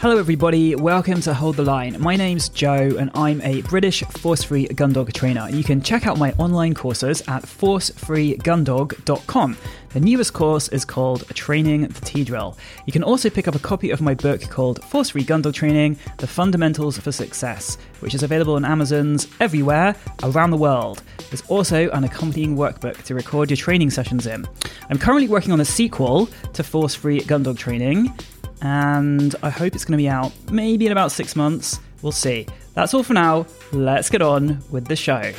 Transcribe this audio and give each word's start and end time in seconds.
Hello, 0.00 0.16
everybody. 0.16 0.74
Welcome 0.74 1.20
to 1.20 1.34
Hold 1.34 1.56
the 1.56 1.62
Line. 1.62 2.00
My 2.00 2.16
name's 2.16 2.48
Joe, 2.48 2.96
and 2.98 3.10
I'm 3.12 3.42
a 3.42 3.60
British 3.60 4.02
force 4.04 4.42
free 4.42 4.66
gun 4.68 4.94
dog 4.94 5.12
trainer. 5.12 5.46
You 5.50 5.62
can 5.62 5.82
check 5.82 6.06
out 6.06 6.16
my 6.16 6.32
online 6.38 6.72
courses 6.72 7.20
at 7.28 7.42
forcefreegundog.com. 7.42 9.56
The 9.90 10.00
newest 10.00 10.32
course 10.32 10.68
is 10.68 10.86
called 10.86 11.28
Training 11.34 11.88
the 11.88 12.00
T 12.00 12.24
Drill. 12.24 12.56
You 12.86 12.94
can 12.94 13.02
also 13.02 13.28
pick 13.28 13.46
up 13.46 13.54
a 13.54 13.58
copy 13.58 13.90
of 13.90 14.00
my 14.00 14.14
book 14.14 14.40
called 14.48 14.82
Force 14.84 15.10
Free 15.10 15.22
Gun 15.22 15.42
Dog 15.42 15.52
Training 15.52 15.98
The 16.16 16.26
Fundamentals 16.26 16.96
for 16.96 17.12
Success, 17.12 17.76
which 17.98 18.14
is 18.14 18.22
available 18.22 18.54
on 18.54 18.64
Amazon's 18.64 19.28
everywhere 19.38 19.94
around 20.22 20.50
the 20.50 20.56
world. 20.56 21.02
There's 21.28 21.42
also 21.48 21.90
an 21.90 22.04
accompanying 22.04 22.56
workbook 22.56 23.02
to 23.02 23.14
record 23.14 23.50
your 23.50 23.58
training 23.58 23.90
sessions 23.90 24.26
in. 24.26 24.46
I'm 24.88 24.96
currently 24.96 25.28
working 25.28 25.52
on 25.52 25.60
a 25.60 25.66
sequel 25.66 26.30
to 26.54 26.64
Force 26.64 26.94
Free 26.94 27.20
Gun 27.20 27.42
Dog 27.42 27.58
Training 27.58 28.14
and 28.62 29.34
I 29.42 29.50
hope 29.50 29.74
it's 29.74 29.84
going 29.84 29.98
to 29.98 30.02
be 30.02 30.08
out 30.08 30.32
maybe 30.50 30.86
in 30.86 30.92
about 30.92 31.12
six 31.12 31.36
months. 31.36 31.80
We'll 32.02 32.12
see. 32.12 32.46
That's 32.74 32.94
all 32.94 33.02
for 33.02 33.14
now. 33.14 33.46
Let's 33.72 34.10
get 34.10 34.22
on 34.22 34.62
with 34.70 34.86
the 34.86 34.96
show. 34.96 35.32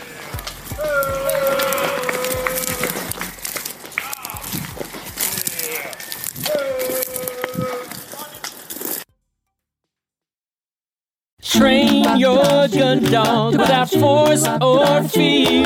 Your 12.22 12.68
gun 12.68 13.02
dog 13.06 13.54
without 13.54 13.90
force 13.90 14.46
or 14.62 15.02
fear. 15.10 15.64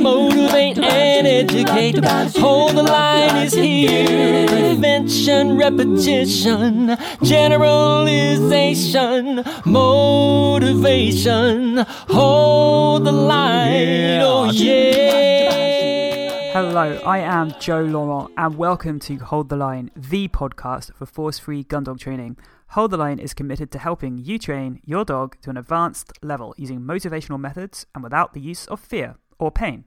Motivate 0.00 0.78
and 0.78 1.26
educate. 1.26 2.02
Hold 2.36 2.74
the 2.74 2.82
line 2.82 3.44
is 3.44 3.52
here. 3.52 4.48
Prevention, 4.48 5.58
repetition, 5.58 6.96
generalization, 7.22 9.44
motivation. 9.66 11.76
Hold 12.08 13.04
the 13.04 13.12
line. 13.12 14.22
Oh, 14.22 14.50
yeah. 14.50 16.52
Hello, 16.54 16.98
I 17.04 17.18
am 17.18 17.52
Joe 17.60 17.82
Laurent, 17.82 18.30
and 18.38 18.56
welcome 18.56 18.98
to 19.00 19.16
Hold 19.16 19.50
the 19.50 19.56
Line, 19.56 19.90
the 19.94 20.28
podcast 20.28 20.94
for 20.94 21.04
force 21.04 21.38
free 21.38 21.64
gun 21.64 21.84
dog 21.84 21.98
training. 21.98 22.38
Hold 22.74 22.90
the 22.90 22.96
Line 22.96 23.20
is 23.20 23.34
committed 23.34 23.70
to 23.70 23.78
helping 23.78 24.18
you 24.18 24.36
train 24.36 24.80
your 24.84 25.04
dog 25.04 25.36
to 25.42 25.50
an 25.50 25.56
advanced 25.56 26.12
level 26.24 26.56
using 26.58 26.80
motivational 26.80 27.38
methods 27.38 27.86
and 27.94 28.02
without 28.02 28.34
the 28.34 28.40
use 28.40 28.66
of 28.66 28.80
fear 28.80 29.14
or 29.38 29.52
pain. 29.52 29.84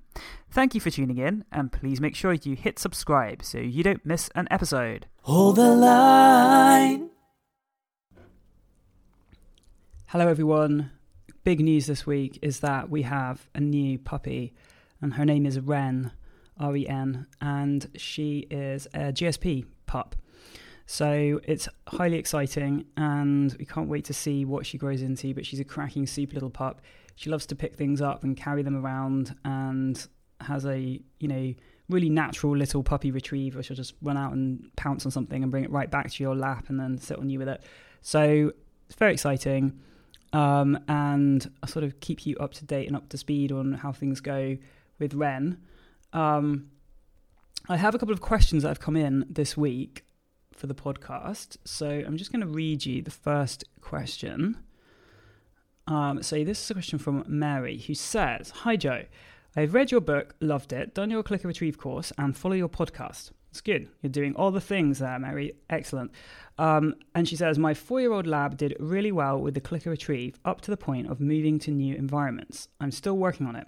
Thank 0.50 0.74
you 0.74 0.80
for 0.80 0.90
tuning 0.90 1.18
in, 1.18 1.44
and 1.52 1.70
please 1.70 2.00
make 2.00 2.16
sure 2.16 2.32
you 2.32 2.56
hit 2.56 2.80
subscribe 2.80 3.44
so 3.44 3.58
you 3.58 3.84
don't 3.84 4.06
miss 4.06 4.30
an 4.36 4.48
episode. 4.50 5.08
Hold 5.24 5.58
the 5.58 5.76
line. 5.76 7.10
Hello, 10.06 10.30
everyone. 10.30 10.92
Big 11.44 11.60
news 11.60 11.88
this 11.88 12.06
week 12.06 12.40
is 12.42 12.62
that 12.62 12.90
we 12.90 13.02
have 13.02 13.50
a 13.54 13.60
new 13.60 14.00
puppy, 14.00 14.54
and 15.02 15.16
her 15.16 15.26
name 15.26 15.46
is 15.46 15.60
Ren, 15.60 16.14
R 16.58 16.74
E 16.78 16.88
N, 16.88 17.28
and 17.42 17.90
she 17.98 18.48
is 18.50 18.86
a 18.94 19.12
GSP 19.12 19.66
pup. 19.88 20.16
So 20.90 21.42
it's 21.44 21.68
highly 21.88 22.18
exciting, 22.18 22.86
and 22.96 23.54
we 23.60 23.66
can't 23.66 23.90
wait 23.90 24.06
to 24.06 24.14
see 24.14 24.46
what 24.46 24.66
she 24.66 24.78
grows 24.78 25.02
into. 25.02 25.34
But 25.34 25.46
she's 25.46 25.60
a 25.60 25.66
cracking, 25.66 26.08
super 26.08 26.34
little 26.34 26.50
pup. 26.50 26.82
She 27.18 27.30
loves 27.30 27.46
to 27.48 27.56
pick 27.56 27.76
things 27.76 28.02
up 28.02 28.24
and 28.24 28.38
carry 28.38 28.64
them 28.64 28.76
around, 28.76 29.36
and 29.44 30.08
has 30.40 30.66
a 30.66 31.00
you 31.20 31.28
know 31.28 31.54
really 31.90 32.10
natural 32.10 32.56
little 32.56 32.84
puppy 32.84 33.12
retriever. 33.12 33.62
She'll 33.62 33.76
just 33.76 33.96
run 34.02 34.16
out 34.16 34.32
and 34.32 34.74
pounce 34.78 35.06
on 35.06 35.12
something 35.12 35.44
and 35.44 35.52
bring 35.52 35.66
it 35.66 35.72
right 35.72 35.92
back 35.92 36.10
to 36.10 36.24
your 36.24 36.36
lap, 36.36 36.70
and 36.70 36.80
then 36.80 36.98
sit 36.98 37.20
on 37.20 37.30
you 37.30 37.38
with 37.38 37.50
it. 37.50 37.62
So 38.02 38.54
it's 38.86 38.96
very 38.96 39.12
exciting, 39.12 39.78
um, 40.32 40.80
and 40.88 41.52
I 41.62 41.68
sort 41.68 41.84
of 41.84 42.00
keep 42.00 42.26
you 42.26 42.38
up 42.38 42.54
to 42.56 42.66
date 42.66 42.88
and 42.88 42.96
up 42.96 43.10
to 43.10 43.18
speed 43.18 43.52
on 43.52 43.74
how 43.74 43.92
things 43.92 44.22
go 44.22 44.58
with 45.00 45.14
Ren. 45.14 45.58
Um, 46.14 46.70
I 47.68 47.76
have 47.76 47.94
a 47.94 48.00
couple 48.00 48.14
of 48.14 48.22
questions 48.22 48.64
that 48.64 48.70
have 48.70 48.80
come 48.80 48.96
in 48.96 49.26
this 49.30 49.58
week 49.58 50.06
for 50.58 50.68
the 50.68 50.76
podcast. 50.76 51.58
So 51.64 51.88
I'm 51.88 52.18
just 52.18 52.32
going 52.32 52.42
to 52.42 52.48
read 52.48 52.86
you 52.86 53.02
the 53.02 53.12
first 53.12 53.64
question. 53.80 54.58
Um, 55.86 56.22
so 56.22 56.44
this 56.44 56.62
is 56.62 56.70
a 56.70 56.74
question 56.74 57.00
from 57.00 57.24
Mary 57.28 57.78
who 57.78 57.94
says, 57.94 58.50
"Hi 58.50 58.76
Joe, 58.76 59.04
I've 59.56 59.74
read 59.74 59.92
your 59.92 60.02
book, 60.02 60.36
loved 60.42 60.74
it, 60.74 60.94
done 60.94 61.10
your 61.10 61.24
clicker 61.24 61.48
retrieve 61.48 61.78
course, 61.78 62.12
and 62.18 62.36
follow 62.36 62.56
your 62.56 62.68
podcast. 62.68 63.32
It's 63.52 63.62
good. 63.62 63.88
You're 64.02 64.12
doing 64.12 64.36
all 64.36 64.52
the 64.52 64.60
things 64.60 65.00
there, 65.00 65.18
Mary. 65.18 65.54
Excellent." 65.70 66.12
Um, 66.58 66.96
and 67.16 67.28
she 67.30 67.38
says, 67.38 67.58
"My 67.58 67.74
four-year-old 67.74 68.28
lab 68.28 68.58
did 68.58 68.76
really 68.80 69.12
well 69.12 69.40
with 69.40 69.54
the 69.54 69.62
clicker 69.62 69.90
retrieve 69.90 70.38
up 70.44 70.60
to 70.62 70.72
the 70.72 70.78
point 70.78 71.08
of 71.10 71.22
moving 71.22 71.58
to 71.60 71.72
new 71.72 71.96
environments. 71.96 72.68
I'm 72.82 72.92
still 72.92 73.18
working 73.18 73.48
on 73.48 73.56
it. 73.56 73.68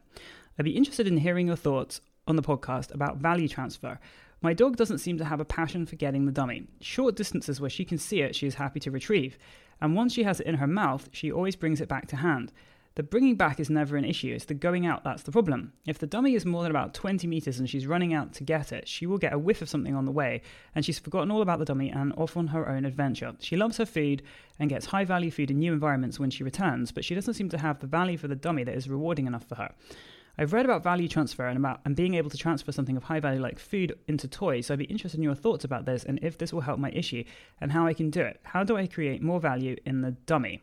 I'd 0.58 0.66
be 0.66 0.76
interested 0.76 1.08
in 1.08 1.18
hearing 1.18 1.48
your 1.48 1.56
thoughts 1.56 2.02
on 2.28 2.36
the 2.36 2.42
podcast 2.42 2.94
about 2.94 3.18
value 3.18 3.48
transfer." 3.48 4.00
My 4.42 4.54
dog 4.54 4.78
doesn't 4.78 5.00
seem 5.00 5.18
to 5.18 5.26
have 5.26 5.42
a 5.42 5.46
passion 5.46 5.86
for 5.86 5.98
getting 5.98 6.26
the 6.26 6.32
dummy. 6.32 6.68
Short 6.80 7.16
distances 7.16 7.60
where 7.60 7.70
she 7.70 7.84
can 7.84 7.98
see 7.98 8.22
it, 8.22 8.36
she 8.36 8.48
is 8.48 8.56
happy 8.56 8.80
to 8.80 8.92
retrieve. 8.92 9.38
And 9.82 9.96
once 9.96 10.14
she 10.14 10.24
has 10.24 10.40
it 10.40 10.48
in 10.48 10.56
her 10.56 10.68
mouth, 10.68 11.10
she 11.12 11.32
always 11.32 11.58
brings 11.58 11.82
it 11.82 11.90
back 11.90 12.08
to 12.08 12.16
hand. 12.16 12.54
The 12.96 13.04
bringing 13.04 13.36
back 13.36 13.60
is 13.60 13.70
never 13.70 13.98
an 13.98 14.04
issue, 14.04 14.34
it's 14.34 14.46
the 14.46 14.54
going 14.54 14.86
out 14.86 15.04
that's 15.04 15.24
the 15.24 15.32
problem. 15.32 15.74
If 15.86 16.00
the 16.00 16.08
dummy 16.08 16.36
is 16.36 16.46
more 16.46 16.64
than 16.64 16.72
about 16.72 16.94
20 16.94 17.28
meters 17.28 17.60
and 17.60 17.70
she's 17.70 17.88
running 17.88 18.14
out 18.14 18.34
to 18.34 18.44
get 18.44 18.72
it, 18.72 18.88
she 18.88 19.06
will 19.06 19.18
get 19.18 19.32
a 19.32 19.40
whiff 19.40 19.62
of 19.62 19.70
something 19.70 19.96
on 19.96 20.06
the 20.06 20.12
way, 20.12 20.42
and 20.74 20.84
she's 20.84 21.00
forgotten 21.00 21.32
all 21.32 21.42
about 21.42 21.60
the 21.60 21.66
dummy 21.66 21.90
and 21.90 22.12
off 22.14 22.36
on 22.36 22.48
her 22.48 22.68
own 22.68 22.86
adventure. 22.86 23.36
She 23.40 23.56
loves 23.56 23.78
her 23.78 23.86
food 23.86 24.22
and 24.58 24.70
gets 24.70 24.88
high 24.88 25.06
value 25.06 25.32
food 25.32 25.52
in 25.52 25.60
new 25.60 25.72
environments 25.72 26.20
when 26.20 26.30
she 26.30 26.44
returns, 26.44 26.92
but 26.92 27.06
she 27.06 27.16
doesn't 27.16 27.36
seem 27.36 27.50
to 27.50 27.58
have 27.58 27.80
the 27.80 27.88
value 27.88 28.18
for 28.18 28.28
the 28.28 28.36
dummy 28.36 28.64
that 28.64 28.76
is 28.76 28.90
rewarding 28.90 29.28
enough 29.28 29.46
for 29.46 29.56
her. 29.56 29.74
I've 30.40 30.54
read 30.54 30.64
about 30.64 30.84
value 30.84 31.10
transfer 31.10 31.46
and 31.46 31.58
about 31.58 31.82
and 31.84 31.98
being 31.98 32.14
able 32.14 32.30
to 32.30 32.38
transfer 32.38 32.72
something 32.72 32.96
of 32.96 33.04
high 33.04 33.20
value 33.20 33.42
like 33.42 33.60
food 33.60 34.00
into 34.08 34.26
toys. 34.26 34.68
So 34.68 34.74
I'd 34.74 34.80
be 34.80 34.86
interested 34.86 35.18
in 35.18 35.24
your 35.24 35.36
thoughts 35.36 35.66
about 35.66 35.86
this 35.86 36.06
and 36.06 36.18
if 36.22 36.38
this 36.38 36.54
will 36.54 36.62
help 36.62 36.80
my 36.80 36.92
issue 36.92 37.26
and 37.60 37.74
how 37.74 37.86
I 37.86 37.94
can 37.94 38.10
do 38.10 38.22
it. 38.22 38.40
How 38.44 38.64
do 38.64 38.78
I 38.78 38.88
create 38.88 39.22
more 39.22 39.42
value 39.42 39.76
in 39.86 40.00
the 40.00 40.12
dummy? 40.12 40.62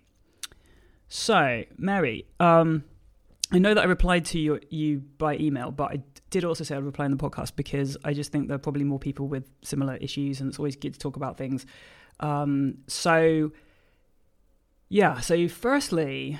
So, 1.08 1.64
Mary, 1.76 2.24
um, 2.40 2.84
I 3.52 3.58
know 3.58 3.74
that 3.74 3.82
I 3.82 3.84
replied 3.84 4.24
to 4.26 4.38
you, 4.38 4.60
you 4.70 5.02
by 5.18 5.36
email, 5.36 5.70
but 5.70 5.92
I 5.92 6.02
did 6.30 6.46
also 6.46 6.64
say 6.64 6.74
I'd 6.74 6.82
reply 6.82 7.04
in 7.04 7.10
the 7.10 7.18
podcast 7.18 7.54
because 7.54 7.98
I 8.02 8.14
just 8.14 8.32
think 8.32 8.48
there 8.48 8.54
are 8.54 8.58
probably 8.58 8.84
more 8.84 8.98
people 8.98 9.28
with 9.28 9.44
similar 9.62 9.96
issues 9.96 10.40
and 10.40 10.48
it's 10.48 10.58
always 10.58 10.76
good 10.76 10.94
to 10.94 10.98
talk 10.98 11.16
about 11.16 11.36
things. 11.36 11.66
Um, 12.18 12.78
so, 12.86 13.52
yeah, 14.88 15.20
so 15.20 15.48
firstly, 15.48 16.38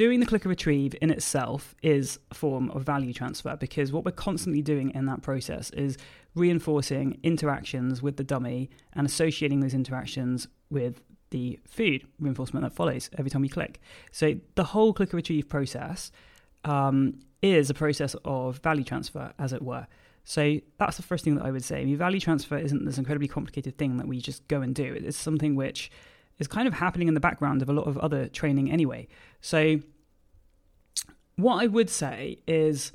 doing 0.00 0.18
the 0.18 0.24
clicker 0.24 0.48
retrieve 0.48 0.94
in 1.02 1.10
itself 1.10 1.74
is 1.82 2.18
a 2.30 2.34
form 2.34 2.70
of 2.70 2.82
value 2.82 3.12
transfer 3.12 3.54
because 3.54 3.92
what 3.92 4.02
we're 4.02 4.10
constantly 4.10 4.62
doing 4.62 4.90
in 4.94 5.04
that 5.04 5.20
process 5.20 5.68
is 5.72 5.98
reinforcing 6.34 7.20
interactions 7.22 8.00
with 8.00 8.16
the 8.16 8.24
dummy 8.24 8.70
and 8.94 9.06
associating 9.06 9.60
those 9.60 9.74
interactions 9.74 10.48
with 10.70 11.02
the 11.28 11.60
food 11.66 12.06
reinforcement 12.18 12.64
that 12.64 12.72
follows 12.72 13.10
every 13.18 13.30
time 13.30 13.42
we 13.42 13.48
click. 13.50 13.78
So 14.10 14.36
the 14.54 14.64
whole 14.64 14.94
clicker 14.94 15.18
retrieve 15.18 15.50
process 15.50 16.10
um, 16.64 17.20
is 17.42 17.68
a 17.68 17.74
process 17.74 18.16
of 18.24 18.56
value 18.60 18.84
transfer, 18.84 19.34
as 19.38 19.52
it 19.52 19.60
were. 19.60 19.86
So 20.24 20.60
that's 20.78 20.96
the 20.96 21.02
first 21.02 21.24
thing 21.24 21.34
that 21.34 21.44
I 21.44 21.50
would 21.50 21.62
say. 21.62 21.82
I 21.82 21.84
mean, 21.84 21.98
value 21.98 22.20
transfer 22.20 22.56
isn't 22.56 22.86
this 22.86 22.96
incredibly 22.96 23.28
complicated 23.28 23.76
thing 23.76 23.98
that 23.98 24.08
we 24.08 24.18
just 24.18 24.48
go 24.48 24.62
and 24.62 24.74
do. 24.74 24.94
It's 24.98 25.18
something 25.18 25.56
which 25.56 25.90
is 26.40 26.48
kind 26.48 26.66
of 26.66 26.74
happening 26.74 27.06
in 27.06 27.14
the 27.14 27.20
background 27.20 27.62
of 27.62 27.68
a 27.68 27.72
lot 27.72 27.86
of 27.86 27.96
other 27.98 28.26
training 28.26 28.72
anyway. 28.72 29.06
So, 29.40 29.80
what 31.36 31.62
I 31.62 31.66
would 31.66 31.88
say 31.88 32.38
is, 32.48 32.92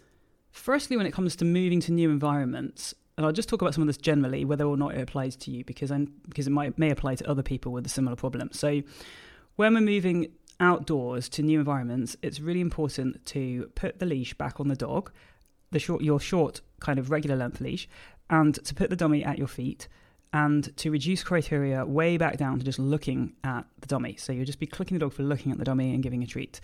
firstly, 0.51 0.97
when 0.97 1.05
it 1.05 1.13
comes 1.13 1.35
to 1.37 1.45
moving 1.45 1.79
to 1.81 1.91
new 1.91 2.09
environments, 2.09 2.93
and 3.17 3.25
I'll 3.25 3.31
just 3.31 3.47
talk 3.47 3.61
about 3.61 3.73
some 3.73 3.81
of 3.81 3.87
this 3.87 3.97
generally, 3.97 4.43
whether 4.43 4.65
or 4.65 4.75
not 4.75 4.95
it 4.95 5.01
applies 5.01 5.35
to 5.37 5.51
you, 5.51 5.63
because 5.63 5.91
I'm, 5.91 6.11
because 6.27 6.47
it 6.47 6.51
might 6.51 6.77
may 6.77 6.89
apply 6.89 7.15
to 7.15 7.29
other 7.29 7.43
people 7.43 7.71
with 7.71 7.85
a 7.85 7.89
similar 7.89 8.15
problem. 8.15 8.49
So, 8.51 8.81
when 9.55 9.73
we're 9.73 9.81
moving 9.81 10.31
outdoors 10.59 11.29
to 11.29 11.43
new 11.43 11.59
environments, 11.59 12.17
it's 12.21 12.39
really 12.39 12.61
important 12.61 13.25
to 13.27 13.71
put 13.75 13.99
the 13.99 14.05
leash 14.05 14.33
back 14.33 14.59
on 14.59 14.67
the 14.67 14.75
dog, 14.75 15.11
the 15.71 15.79
short 15.79 16.01
your 16.01 16.19
short 16.19 16.61
kind 16.79 16.97
of 16.97 17.11
regular 17.11 17.35
length 17.35 17.61
leash, 17.61 17.87
and 18.29 18.55
to 18.65 18.73
put 18.73 18.89
the 18.89 18.95
dummy 18.95 19.23
at 19.23 19.37
your 19.37 19.47
feet 19.47 19.87
and 20.33 20.75
to 20.77 20.91
reduce 20.91 21.23
criteria 21.23 21.85
way 21.85 22.17
back 22.17 22.37
down 22.37 22.59
to 22.59 22.65
just 22.65 22.79
looking 22.79 23.33
at 23.43 23.65
the 23.79 23.87
dummy. 23.87 24.15
So 24.17 24.33
you'll 24.33 24.45
just 24.45 24.59
be 24.59 24.67
clicking 24.67 24.95
the 24.95 25.05
dog 25.05 25.13
for 25.13 25.23
looking 25.23 25.51
at 25.51 25.57
the 25.57 25.65
dummy 25.65 25.93
and 25.93 26.03
giving 26.03 26.23
a 26.23 26.27
treat. 26.27 26.59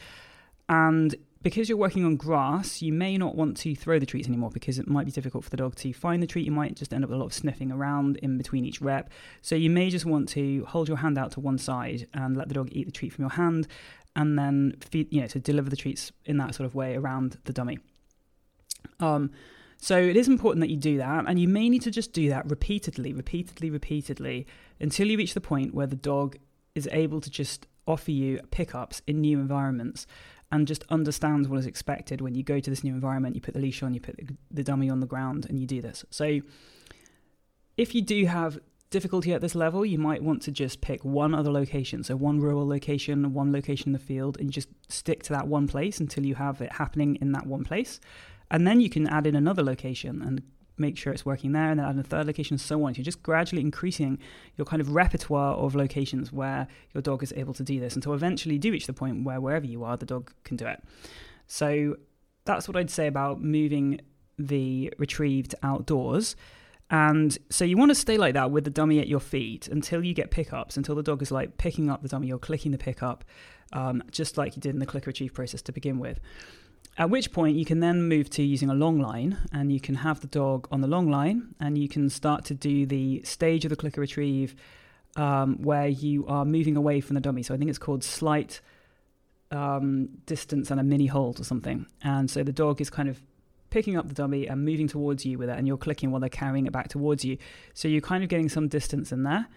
And 0.68 1.16
because 1.42 1.68
you're 1.68 1.78
working 1.78 2.06
on 2.06 2.18
grass, 2.18 2.81
you 2.81 2.94
may 2.94 3.18
not 3.18 3.36
want 3.36 3.58
to 3.58 3.75
throw 3.75 3.98
the 3.98 4.06
treats 4.06 4.28
anymore 4.28 4.52
because 4.52 4.78
it 4.78 4.88
might 4.88 5.06
be 5.06 5.12
difficult 5.12 5.44
for 5.44 5.50
the 5.50 5.58
dog 5.58 5.75
to 5.75 5.92
find 5.92 6.22
the 6.22 6.28
treat. 6.28 6.46
You 6.46 6.52
might 6.52 6.75
just 6.75 6.94
end 6.94 7.04
up 7.04 7.10
with 7.10 7.18
a 7.18 7.19
lot 7.19 7.28
of 7.28 7.34
sniffing 7.34 7.72
around 7.72 8.18
in 8.18 8.38
between 8.38 8.63
each 8.63 8.80
rep. 8.80 9.10
So 9.42 9.56
you 9.56 9.69
may 9.69 9.90
just 9.90 10.06
want 10.06 10.30
to 10.30 10.66
hold 10.66 10.88
your 10.88 10.98
hand 10.98 11.18
out 11.18 11.31
to 11.31 11.40
one 11.40 11.57
side 11.57 12.07
and 12.14 12.38
let 12.38 12.48
the 12.48 12.54
dog 12.54 12.69
eat 12.72 12.86
the 12.86 12.92
treat 12.92 13.12
from 13.14 13.24
your 13.24 13.31
hand 13.31 13.68
and 14.16 14.38
then 14.38 14.75
feed, 14.81 15.12
you 15.12 15.22
know, 15.22 15.28
to 15.28 15.40
deliver 15.40 15.69
the 15.69 15.75
treats 15.75 16.12
in 16.25 16.38
that 16.38 16.54
sort 16.54 16.66
of 16.66 16.75
way 16.75 16.96
around 16.96 17.38
the 17.46 17.54
dummy. 17.54 17.80
Um, 19.00 19.31
so 19.81 19.98
it 19.98 20.16
is 20.16 20.28
important 20.28 20.62
that 20.62 20.69
you 20.69 20.78
do 20.78 21.00
that, 21.00 21.25
and 21.28 21.39
you 21.39 21.48
may 21.48 21.68
need 21.68 21.81
to 21.81 21.92
just 21.92 22.13
do 22.13 22.30
that 22.30 22.48
repeatedly, 22.48 23.13
repeatedly, 23.13 23.72
repeatedly 23.72 24.45
until 24.80 25.07
you 25.07 25.18
reach 25.18 25.33
the 25.33 25.42
point 25.42 25.74
where 25.74 25.88
the 25.88 25.95
dog 25.95 26.38
is 26.75 26.88
able 26.92 27.19
to 27.19 27.31
just 27.31 27.66
offer 27.88 28.12
you 28.12 28.39
pickups 28.51 29.01
in 29.07 29.22
new 29.22 29.39
environments 29.39 30.06
and 30.51 30.68
just 30.68 30.83
understands 30.89 31.48
what 31.48 31.57
is 31.57 31.66
expected 31.66 32.22
when 32.22 32.36
you 32.36 32.44
go 32.44 32.60
to 32.60 32.69
this 32.69 32.83
new 32.83 32.94
environment. 32.94 33.33
You 33.33 33.42
put 33.42 33.56
the 33.56 33.60
leash 33.60 33.81
on, 33.81 33.95
you 33.95 34.00
put 34.00 34.19
the 34.51 34.63
dummy 34.63 34.88
on 34.88 35.00
the 35.00 35.07
ground, 35.07 35.48
and 35.50 35.60
you 35.60 35.66
do 35.66 35.81
this. 35.81 36.06
So, 36.12 36.42
if 37.75 37.95
you 37.95 38.04
do 38.04 38.28
have 38.28 38.60
difficulty 38.92 39.33
at 39.33 39.42
this 39.42 39.56
level, 39.56 39.83
you 39.83 39.98
might 39.98 40.22
want 40.22 40.44
to 40.44 40.51
just 40.51 40.81
pick 40.81 41.04
one 41.04 41.33
other 41.33 41.51
location. 41.51 42.04
So, 42.04 42.16
one 42.16 42.39
rural 42.39 42.68
location, 42.68 43.33
one 43.33 43.51
location 43.51 43.89
in 43.89 43.94
the 43.94 44.00
field, 44.00 44.39
and 44.39 44.51
just 44.51 44.69
stick 44.89 45.24
to 45.24 45.33
that 45.33 45.48
one 45.48 45.68
place 45.68 46.00
until 46.00 46.24
you 46.24 46.36
have 46.36 46.62
it 46.62 46.74
happening 46.74 47.16
in 47.16 47.31
that 47.31 47.48
one 47.48 47.63
place. 47.63 48.00
And 48.51 48.68
then 48.68 48.80
you 48.81 48.89
can 48.89 49.07
add 49.07 49.25
in 49.25 49.36
another 49.36 49.63
location 49.63 50.21
and 50.21 50.44
make 50.77 50.98
sure 50.98 51.13
it's 51.13 51.25
working 51.25 51.51
there, 51.51 51.69
and 51.69 51.80
then 51.80 51.88
add 51.88 51.98
a 51.98 52.03
third 52.03 52.27
location, 52.27 52.56
and 52.56 52.62
so 52.62 52.83
on. 52.83 52.94
So 52.94 53.00
you're 53.00 53.06
just 53.06 53.24
gradually 53.24 53.62
increasing 53.62 54.19
your 54.57 54.65
kind 54.65 54.81
of 54.81 54.92
repertoire 54.92 55.53
of 55.56 55.75
locations 55.75 56.31
where 56.33 56.68
your 56.94 57.01
dog 57.01 57.24
is 57.24 57.33
able 57.36 57.53
to 57.53 57.63
do 57.63 57.80
this 57.80 57.95
until 57.95 58.13
eventually 58.13 58.56
you 58.56 58.59
do 58.59 58.71
reach 58.71 58.88
the 58.88 58.94
point 58.94 59.24
where 59.24 59.39
wherever 59.39 59.65
you 59.65 59.83
are, 59.83 59.95
the 59.98 60.06
dog 60.06 60.31
can 60.44 60.57
do 60.57 60.65
it. 60.65 60.83
So 61.48 61.98
that's 62.45 62.68
what 62.68 62.75
I'd 62.75 62.89
say 62.89 63.07
about 63.07 63.42
moving 63.42 64.01
the 64.38 64.94
retrieved 64.97 65.56
outdoors. 65.63 66.36
And 66.89 67.38
so 67.50 67.63
you 67.63 67.77
want 67.77 67.92
to 67.92 67.95
stay 67.95 68.18
like 68.18 68.33
that 68.33 68.51
with 68.51 68.65
the 68.65 68.69
dummy 68.69 69.00
at 69.00 69.07
your 69.07 69.21
feet 69.21 69.69
until 69.69 70.04
you 70.04 70.13
get 70.13 70.30
pickups, 70.30 70.75
until 70.75 70.95
the 70.95 71.04
dog 71.04 71.21
is 71.21 71.31
like 71.31 71.57
picking 71.57 71.89
up 71.89 72.01
the 72.01 72.09
dummy, 72.09 72.27
you're 72.27 72.38
clicking 72.38 72.71
the 72.71 72.77
pickup, 72.77 73.24
um, 73.71 74.04
just 74.12 74.38
like 74.38 74.56
you 74.57 74.62
did 74.62 74.74
in 74.74 74.80
the 74.80 74.86
click 74.86 75.06
retrieve 75.06 75.33
process 75.33 75.62
to 75.62 75.71
begin 75.71 76.00
with. 76.00 76.19
At 76.98 77.10
which 77.10 77.32
point 77.32 77.56
you 77.56 77.66
can 77.66 77.80
then 77.80 78.08
move 78.08 78.30
to 78.32 78.44
using 78.44 78.70
a 78.70 78.74
long 78.74 79.00
line 79.00 79.38
and 79.52 79.72
you 79.72 79.80
can 79.80 79.96
have 79.96 80.20
the 80.20 80.28
dog 80.28 80.68
on 80.72 80.82
the 80.82 80.88
long 80.88 81.10
line 81.10 81.56
and 81.60 81.78
you 81.78 81.88
can 81.88 82.10
start 82.10 82.44
to 82.46 82.54
do 82.54 82.86
the 82.86 83.22
stage 83.24 83.64
of 83.64 83.70
the 83.70 83.76
clicker 83.76 84.02
retrieve 84.02 84.56
um, 85.16 85.58
where 85.62 85.88
you 85.88 86.28
are 86.28 86.46
moving 86.46 86.76
away 86.76 87.00
from 87.00 87.16
the 87.16 87.22
dummy. 87.22 87.44
So 87.44 87.54
I 87.54 87.58
think 87.58 87.70
it's 87.70 87.80
called 87.80 88.04
slight 88.04 88.60
um, 89.52 90.10
distance 90.26 90.70
and 90.70 90.80
a 90.80 90.84
mini 90.84 91.08
hold 91.08 91.40
or 91.40 91.44
something. 91.44 91.86
And 92.04 92.30
so 92.30 92.44
the 92.44 92.52
dog 92.52 92.82
is 92.82 92.90
kind 92.90 93.08
of 93.08 93.22
picking 93.70 93.96
up 93.96 94.10
the 94.10 94.14
dummy 94.14 94.48
and 94.48 94.66
moving 94.66 94.88
towards 94.88 95.26
you 95.26 95.38
with 95.38 95.50
it 95.50 95.58
and 95.58 95.66
you're 95.66 95.78
clicking 95.78 96.12
while 96.12 96.20
they're 96.20 96.30
carrying 96.30 96.66
it 96.66 96.74
back 96.74 96.90
towards 96.90 97.24
you. 97.24 97.38
So 97.74 97.88
you're 97.88 98.02
kind 98.02 98.22
of 98.22 98.30
getting 98.30 98.50
some 98.50 98.68
distance 98.68 99.14
in 99.14 99.24
there. 99.24 99.48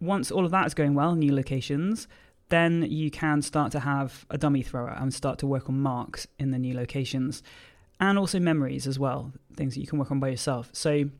Once 0.00 0.30
all 0.30 0.44
of 0.44 0.52
that 0.52 0.66
is 0.66 0.74
going 0.74 0.94
well, 0.94 1.16
new 1.16 1.34
locations, 1.34 2.06
then 2.48 2.86
you 2.88 3.10
can 3.10 3.42
start 3.42 3.72
to 3.72 3.80
have 3.80 4.24
a 4.30 4.38
dummy 4.38 4.62
thrower 4.62 4.96
and 4.98 5.12
start 5.12 5.38
to 5.38 5.46
work 5.46 5.68
on 5.68 5.80
marks 5.80 6.26
in 6.38 6.50
the 6.50 6.58
new 6.58 6.74
locations 6.74 7.42
and 8.00 8.18
also 8.18 8.38
memories 8.38 8.86
as 8.86 8.98
well, 8.98 9.32
things 9.56 9.74
that 9.74 9.80
you 9.80 9.86
can 9.86 9.98
work 9.98 10.10
on 10.10 10.20
by 10.20 10.28
yourself. 10.28 10.70
So 10.72 11.10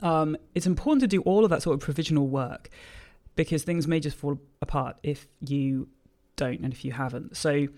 um, 0.00 0.36
it's 0.54 0.66
important 0.66 1.00
to 1.02 1.08
do 1.08 1.20
all 1.22 1.44
of 1.44 1.50
that 1.50 1.62
sort 1.62 1.74
of 1.74 1.80
provisional 1.80 2.28
work 2.28 2.70
because 3.36 3.62
things 3.62 3.86
may 3.86 4.00
just 4.00 4.16
fall 4.16 4.38
apart 4.62 4.96
if 5.02 5.26
you 5.40 5.88
don't 6.36 6.60
and 6.60 6.72
if 6.72 6.84
you 6.84 6.92
haven't. 6.92 7.36
So 7.36 7.68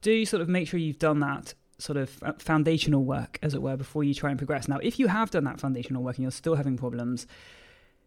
do 0.00 0.24
sort 0.24 0.40
of 0.40 0.48
make 0.48 0.68
sure 0.68 0.78
you've 0.78 0.98
done 0.98 1.20
that 1.20 1.54
sort 1.78 1.96
of 1.96 2.10
foundational 2.38 3.04
work, 3.04 3.38
as 3.42 3.54
it 3.54 3.62
were, 3.62 3.76
before 3.76 4.02
you 4.04 4.14
try 4.14 4.30
and 4.30 4.38
progress. 4.38 4.68
Now, 4.68 4.78
if 4.78 4.98
you 4.98 5.06
have 5.08 5.30
done 5.30 5.44
that 5.44 5.60
foundational 5.60 6.02
work 6.02 6.16
and 6.16 6.22
you're 6.22 6.32
still 6.32 6.56
having 6.56 6.76
problems, 6.76 7.26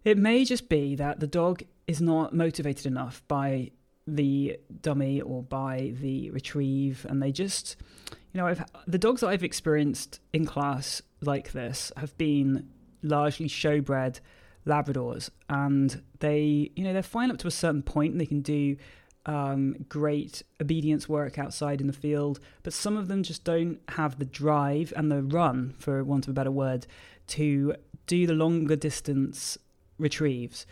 it 0.03 0.17
may 0.17 0.43
just 0.45 0.69
be 0.69 0.95
that 0.95 1.19
the 1.19 1.27
dog 1.27 1.63
is 1.87 2.01
not 2.01 2.33
motivated 2.33 2.85
enough 2.85 3.21
by 3.27 3.71
the 4.07 4.57
dummy 4.81 5.21
or 5.21 5.43
by 5.43 5.93
the 6.01 6.31
retrieve, 6.31 7.05
and 7.09 7.21
they 7.21 7.31
just, 7.31 7.75
you 8.33 8.39
know, 8.39 8.47
I've, 8.47 8.63
the 8.87 8.97
dogs 8.97 9.21
that 9.21 9.27
I've 9.27 9.43
experienced 9.43 10.19
in 10.33 10.45
class 10.45 11.01
like 11.21 11.51
this 11.51 11.91
have 11.97 12.17
been 12.17 12.69
largely 13.03 13.47
showbred 13.47 14.19
Labradors, 14.65 15.29
and 15.49 16.01
they, 16.19 16.71
you 16.75 16.83
know, 16.83 16.93
they're 16.93 17.03
fine 17.03 17.31
up 17.31 17.37
to 17.39 17.47
a 17.47 17.51
certain 17.51 17.83
point, 17.83 18.11
and 18.11 18.21
they 18.21 18.25
can 18.25 18.41
do 18.41 18.77
um, 19.25 19.75
great 19.87 20.41
obedience 20.59 21.07
work 21.07 21.37
outside 21.37 21.79
in 21.79 21.87
the 21.87 21.93
field, 21.93 22.39
but 22.63 22.73
some 22.73 22.97
of 22.97 23.07
them 23.07 23.21
just 23.23 23.43
don't 23.43 23.79
have 23.89 24.17
the 24.17 24.25
drive 24.25 24.93
and 24.95 25.11
the 25.11 25.21
run, 25.21 25.75
for 25.77 26.03
want 26.03 26.25
of 26.25 26.31
a 26.31 26.33
better 26.33 26.51
word, 26.51 26.87
to 27.27 27.75
do 28.07 28.25
the 28.25 28.33
longer 28.33 28.75
distance 28.75 29.57
retrieves. 30.01 30.65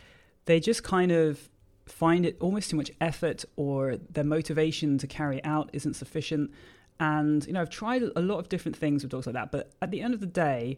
They 0.46 0.60
just 0.60 0.84
kind 0.84 1.12
of 1.12 1.50
find 1.86 2.26
it 2.26 2.38
almost 2.40 2.70
too 2.70 2.78
much 2.78 2.92
effort 3.02 3.46
or 3.56 3.98
their 4.10 4.24
motivation 4.24 4.98
to 4.98 5.08
carry 5.08 5.44
out 5.44 5.70
isn't 5.74 5.96
sufficient. 5.96 6.52
And, 7.00 7.46
you 7.48 7.54
know, 7.54 7.62
I've 7.62 7.70
tried 7.70 8.04
a 8.16 8.22
lot 8.22 8.40
of 8.40 8.50
different 8.50 8.78
things 8.78 9.04
with 9.04 9.12
dogs 9.12 9.26
like 9.26 9.34
that, 9.34 9.52
but 9.52 9.72
at 9.82 9.92
the 9.92 10.02
end 10.02 10.14
of 10.14 10.20
the 10.20 10.26
day, 10.26 10.78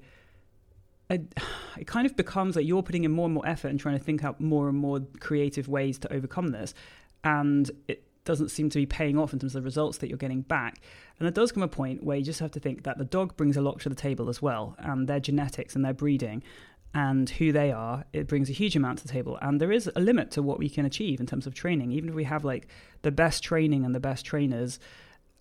it, 1.10 1.88
kind 1.88 2.06
of 2.06 2.16
becomes 2.16 2.56
like 2.56 2.66
you're 2.66 2.84
putting 2.84 3.04
in 3.04 3.12
more 3.12 3.26
and 3.26 3.34
more 3.34 3.48
effort 3.48 3.70
and 3.70 3.80
trying 3.80 3.98
to 3.98 4.04
think 4.04 4.24
out 4.24 4.40
more 4.40 4.70
and 4.70 4.78
more 4.78 5.02
creative 5.20 5.68
ways 5.68 5.98
to 6.00 6.14
overcome 6.14 6.50
this. 6.50 6.74
And 7.24 7.70
it 7.88 8.04
doesn't 8.24 8.50
seem 8.50 8.70
to 8.70 8.78
be 8.78 8.86
paying 8.86 9.18
off 9.18 9.34
in 9.34 9.40
terms 9.40 9.56
of 9.56 9.62
the 9.64 9.66
results 9.66 9.98
that 10.00 10.08
you're 10.08 10.18
getting 10.18 10.42
back. 10.42 10.80
And 11.20 11.26
there 11.26 11.32
does 11.32 11.52
come 11.52 11.64
a 11.64 11.68
point 11.68 12.04
where 12.04 12.18
you 12.18 12.24
just 12.24 12.40
have 12.40 12.52
to 12.52 12.60
think 12.60 12.84
that 12.84 12.98
the 12.98 13.06
dog 13.06 13.36
brings 13.36 13.58
a 13.58 13.62
lot 13.62 13.80
to 13.82 13.90
the 13.90 13.96
table 13.96 14.30
as 14.30 14.42
well, 14.42 14.76
and 14.80 15.08
their 15.08 15.20
genetics 15.20 15.76
and 15.76 15.84
their 15.84 15.94
breeding 15.94 16.44
and 16.94 17.30
who 17.30 17.52
they 17.52 17.72
are, 17.72 18.06
it 18.12 18.28
brings 18.28 18.50
a 18.50 18.54
huge 18.54 18.76
amount 18.76 19.00
to 19.00 19.08
the 19.08 19.14
table. 19.14 19.38
And 19.42 19.62
there 19.62 19.72
is 19.72 19.90
a 19.96 20.00
limit 20.00 20.32
to 20.32 20.44
what 20.44 20.60
we 20.60 20.70
can 20.70 20.86
achieve 20.86 21.20
in 21.20 21.26
terms 21.26 21.48
of 21.48 21.54
training. 21.54 21.92
Even 21.92 22.10
if 22.10 22.16
we 22.16 22.26
have 22.26 22.44
like 22.44 22.68
the 23.02 23.12
best 23.12 23.44
training 23.44 23.86
and 23.86 23.96
the 23.96 24.00
best 24.00 24.26
trainers 24.26 24.80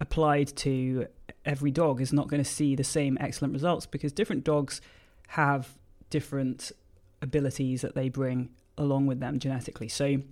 applied 0.01 0.55
to 0.57 1.07
every 1.45 1.71
dog 1.71 2.01
is 2.01 2.13
not 2.13 2.29
going 2.29 2.43
to 2.43 2.49
see 2.49 2.77
the 2.77 2.85
same 2.85 3.19
excellent 3.21 3.53
results 3.53 3.85
because 3.85 4.13
different 4.13 4.45
dogs 4.45 4.81
have 5.29 5.77
different 6.09 6.73
abilities 7.21 7.83
that 7.83 7.95
they 7.95 8.09
bring 8.09 8.51
along 8.79 9.07
with 9.07 9.21
them 9.21 9.39
genetically. 9.39 9.89
So 9.89 10.23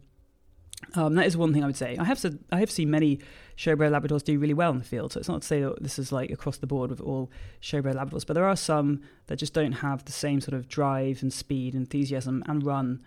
um, 0.95 1.15
that 1.17 1.27
is 1.27 1.37
one 1.37 1.53
thing 1.53 1.63
I 1.63 1.67
would 1.67 1.77
say. 1.77 1.97
I 1.99 2.05
have 2.05 2.19
said 2.19 2.39
I 2.53 2.61
have 2.61 2.71
seen 2.71 2.91
many 2.91 3.21
showbred 3.57 3.91
Labradors 3.91 4.23
do 4.23 4.39
really 4.39 4.55
well 4.55 4.71
in 4.71 4.79
the 4.79 4.85
field, 4.85 5.13
so 5.13 5.21
it's 5.21 5.29
not 5.29 5.43
to 5.43 5.47
say 5.47 5.61
that 5.61 5.83
this 5.83 5.99
is 5.99 6.13
like 6.13 6.31
across 6.31 6.59
the 6.59 6.67
board 6.67 6.91
with 6.91 7.01
all 7.01 7.31
showbred 7.61 7.97
Labradors, 7.97 8.27
but 8.27 8.35
there 8.35 8.47
are 8.47 8.57
some 8.57 9.01
that 9.27 9.37
just 9.37 9.55
don't 9.55 9.73
have 9.73 10.05
the 10.05 10.13
same 10.13 10.41
sort 10.41 10.55
of 10.55 10.69
drive 10.69 11.23
and 11.23 11.33
speed, 11.33 11.75
enthusiasm, 11.75 12.45
and 12.47 12.65
run 12.65 13.03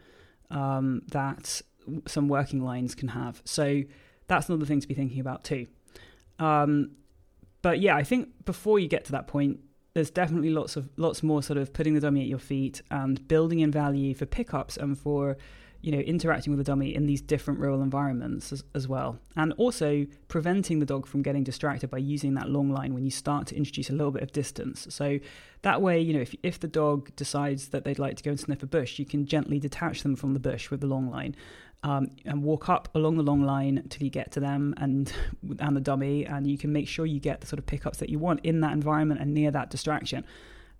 um, 0.49 1.01
that 1.11 1.61
some 2.07 2.27
working 2.27 2.63
lines 2.63 2.93
can 2.93 3.09
have. 3.09 3.41
So 3.45 3.83
that's 4.27 4.49
another 4.49 4.65
thing 4.65 4.81
to 4.81 4.87
be 4.87 4.93
thinking 4.93 5.19
about 5.19 5.43
too. 5.43 5.67
Um, 6.39 6.91
but 7.61 7.79
yeah, 7.79 7.95
I 7.95 8.03
think 8.03 8.45
before 8.45 8.79
you 8.79 8.87
get 8.87 9.05
to 9.05 9.11
that 9.13 9.27
point, 9.27 9.59
there's 9.93 10.09
definitely 10.09 10.49
lots 10.49 10.75
of 10.75 10.89
lots 10.97 11.21
more 11.21 11.43
sort 11.43 11.57
of 11.57 11.73
putting 11.73 11.93
the 11.93 11.99
dummy 11.99 12.21
at 12.21 12.27
your 12.27 12.39
feet 12.39 12.81
and 12.89 13.27
building 13.27 13.59
in 13.59 13.71
value 13.71 14.13
for 14.13 14.25
pickups 14.25 14.77
and 14.77 14.97
for 14.97 15.37
you 15.81 15.91
know, 15.91 15.99
interacting 15.99 16.51
with 16.51 16.59
the 16.59 16.63
dummy 16.63 16.93
in 16.93 17.07
these 17.07 17.21
different 17.21 17.59
rural 17.59 17.81
environments 17.81 18.53
as, 18.53 18.63
as, 18.75 18.87
well. 18.87 19.17
And 19.35 19.51
also 19.57 20.05
preventing 20.27 20.79
the 20.79 20.85
dog 20.85 21.07
from 21.07 21.23
getting 21.23 21.43
distracted 21.43 21.89
by 21.89 21.97
using 21.97 22.35
that 22.35 22.49
long 22.49 22.69
line 22.69 22.93
when 22.93 23.03
you 23.03 23.09
start 23.09 23.47
to 23.47 23.55
introduce 23.55 23.89
a 23.89 23.93
little 23.93 24.11
bit 24.11 24.21
of 24.21 24.31
distance. 24.31 24.85
So 24.89 25.19
that 25.63 25.81
way, 25.81 25.99
you 25.99 26.13
know, 26.13 26.21
if, 26.21 26.35
if 26.43 26.59
the 26.59 26.67
dog 26.67 27.15
decides 27.15 27.69
that 27.69 27.83
they'd 27.83 27.97
like 27.97 28.17
to 28.17 28.23
go 28.23 28.29
and 28.31 28.39
sniff 28.39 28.61
a 28.61 28.67
bush, 28.67 28.99
you 28.99 29.05
can 29.05 29.25
gently 29.25 29.59
detach 29.59 30.03
them 30.03 30.15
from 30.15 30.33
the 30.33 30.39
bush 30.39 30.69
with 30.69 30.81
the 30.81 30.87
long 30.87 31.09
line. 31.09 31.35
Um, 31.83 32.09
and 32.25 32.43
walk 32.43 32.69
up 32.69 32.89
along 32.93 33.17
the 33.17 33.23
long 33.23 33.41
line 33.41 33.87
till 33.89 34.03
you 34.03 34.11
get 34.11 34.31
to 34.33 34.39
them 34.39 34.75
and 34.77 35.11
and 35.59 35.75
the 35.75 35.81
dummy, 35.81 36.27
and 36.27 36.45
you 36.45 36.55
can 36.55 36.71
make 36.71 36.87
sure 36.87 37.07
you 37.07 37.19
get 37.19 37.41
the 37.41 37.47
sort 37.47 37.57
of 37.57 37.65
pickups 37.65 37.97
that 37.97 38.09
you 38.09 38.19
want 38.19 38.41
in 38.43 38.61
that 38.61 38.73
environment 38.73 39.19
and 39.19 39.33
near 39.33 39.49
that 39.49 39.71
distraction. 39.71 40.23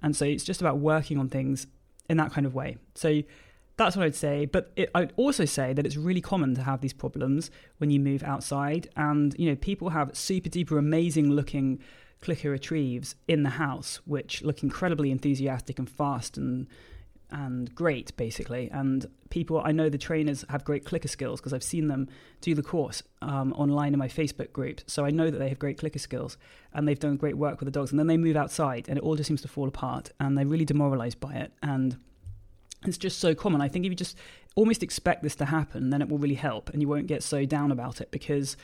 And 0.04 0.16
so 0.16 0.26
it's 0.26 0.44
just 0.44 0.62
about 0.62 0.78
working 0.78 1.18
on 1.18 1.28
things 1.28 1.66
in 2.08 2.18
that 2.18 2.32
kind 2.32 2.46
of 2.46 2.54
way. 2.54 2.78
So 2.94 3.24
that's 3.84 3.96
what 3.96 4.06
I'd 4.06 4.16
say. 4.16 4.46
But 4.46 4.72
it, 4.76 4.90
I'd 4.96 5.14
also 5.16 5.46
say 5.46 5.74
that 5.74 5.86
it's 5.86 5.98
really 5.98 6.22
common 6.22 6.56
to 6.56 6.64
have 6.64 6.82
these 6.82 6.94
problems 6.94 7.52
when 7.78 7.90
you 7.90 8.00
move 8.00 8.24
outside. 8.24 8.90
And, 8.96 9.36
you 9.38 9.50
know, 9.50 9.56
people 9.56 9.90
have 9.90 10.16
super 10.16 10.50
duper 10.50 10.78
amazing 10.78 11.32
looking 11.32 11.80
clicker 12.22 12.52
retrieves 12.52 13.16
in 13.28 13.44
the 13.44 13.52
house, 13.52 14.00
which 14.06 14.44
look 14.44 14.64
incredibly 14.64 15.12
enthusiastic 15.12 15.80
and 15.80 15.90
fast 15.90 16.38
and 16.38 16.68
and 17.32 17.74
great, 17.74 18.16
basically. 18.18 18.70
And 18.72 19.06
people, 19.30 19.62
I 19.64 19.72
know 19.72 19.90
the 19.90 19.98
trainers 19.98 20.44
have 20.50 20.66
great 20.66 20.86
clicker 20.86 21.08
skills 21.08 21.40
because 21.40 21.54
I've 21.54 21.64
seen 21.64 21.88
them 21.88 22.10
do 22.42 22.54
the 22.54 22.62
course 22.62 23.04
um, 23.22 23.54
online 23.54 23.94
in 23.94 24.00
my 24.00 24.10
Facebook 24.10 24.52
group. 24.52 24.82
So 24.86 25.06
I 25.06 25.12
know 25.12 25.30
that 25.30 25.38
they 25.38 25.50
have 25.50 25.58
great 25.58 25.78
clicker 25.78 26.00
skills 26.00 26.38
and 26.74 26.88
they've 26.88 27.00
done 27.00 27.16
great 27.16 27.38
work 27.38 27.60
with 27.60 27.68
the 27.68 27.72
dogs. 27.72 27.92
And 27.92 28.00
then 28.00 28.08
they 28.08 28.18
move 28.18 28.36
outside 28.36 28.90
and 28.90 28.98
it 28.98 29.04
all 29.04 29.16
just 29.16 29.28
seems 29.28 29.42
to 29.44 29.48
fall 29.48 29.68
apart 29.68 30.12
and 30.20 30.38
they're 30.38 30.46
really 30.46 30.66
demoralized 30.66 31.20
by 31.20 31.34
it. 31.36 31.54
And 31.64 31.98
it's 32.86 32.98
just 32.98 33.20
so 33.20 33.36
common. 33.36 33.62
I 33.62 33.68
think 33.68 33.86
if 33.86 33.90
you 33.90 33.96
just 33.96 34.18
almost 34.56 34.84
expect 34.84 35.24
this 35.24 35.36
to 35.36 35.46
happen, 35.46 35.90
then 35.90 36.02
it 36.02 36.10
will 36.10 36.18
really 36.18 36.36
help 36.36 36.70
and 36.70 36.82
you 36.82 36.88
won't 36.88 37.08
get 37.08 37.24
so 37.24 37.46
down 37.46 37.72
about 37.72 38.02
it 38.02 38.12
because 38.12 38.58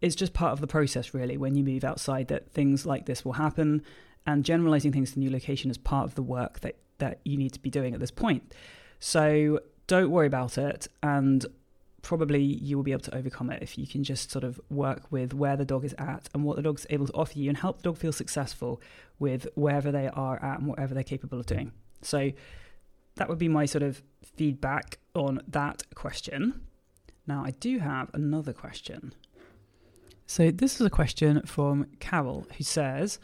it's 0.00 0.16
just 0.16 0.32
part 0.32 0.52
of 0.52 0.60
the 0.60 0.66
process, 0.66 1.14
really, 1.14 1.36
when 1.36 1.54
you 1.54 1.62
move 1.62 1.84
outside 1.84 2.28
that 2.28 2.50
things 2.50 2.86
like 2.86 3.06
this 3.06 3.24
will 3.24 3.34
happen. 3.34 3.82
And 4.26 4.44
generalizing 4.44 4.92
things 4.92 5.12
to 5.12 5.18
new 5.18 5.30
location 5.30 5.70
is 5.70 5.78
part 5.78 6.04
of 6.04 6.14
the 6.14 6.22
work 6.22 6.60
that, 6.60 6.76
that 6.98 7.20
you 7.24 7.36
need 7.36 7.52
to 7.52 7.60
be 7.60 7.70
doing 7.70 7.94
at 7.94 8.00
this 8.00 8.10
point. 8.10 8.54
So 8.98 9.60
don't 9.86 10.10
worry 10.10 10.26
about 10.26 10.58
it. 10.58 10.88
And 11.02 11.46
probably 12.02 12.42
you 12.42 12.76
will 12.76 12.84
be 12.84 12.92
able 12.92 13.02
to 13.02 13.14
overcome 13.14 13.50
it 13.50 13.62
if 13.62 13.76
you 13.78 13.86
can 13.86 14.02
just 14.02 14.30
sort 14.30 14.44
of 14.44 14.60
work 14.70 15.02
with 15.10 15.34
where 15.34 15.56
the 15.56 15.64
dog 15.64 15.84
is 15.84 15.94
at 15.98 16.28
and 16.34 16.44
what 16.44 16.56
the 16.56 16.62
dog's 16.62 16.86
able 16.90 17.06
to 17.06 17.12
offer 17.12 17.38
you 17.38 17.48
and 17.48 17.58
help 17.58 17.78
the 17.78 17.82
dog 17.82 17.98
feel 17.98 18.12
successful 18.12 18.80
with 19.18 19.46
wherever 19.54 19.92
they 19.92 20.08
are 20.08 20.42
at 20.42 20.58
and 20.58 20.66
whatever 20.66 20.94
they're 20.94 21.02
capable 21.02 21.38
of 21.38 21.46
doing. 21.46 21.72
So 22.02 22.32
that 23.20 23.28
would 23.28 23.38
be 23.38 23.48
my 23.48 23.66
sort 23.66 23.82
of 23.82 24.02
feedback 24.22 24.98
on 25.14 25.42
that 25.46 25.82
question. 25.94 26.62
Now, 27.26 27.44
I 27.44 27.50
do 27.50 27.78
have 27.78 28.08
another 28.14 28.54
question. 28.54 29.12
So, 30.26 30.50
this 30.50 30.80
is 30.80 30.86
a 30.86 30.90
question 30.90 31.42
from 31.44 31.86
Carol 31.98 32.46
who 32.56 32.64
says, 32.64 33.18